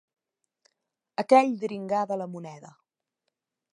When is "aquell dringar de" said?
1.23-2.19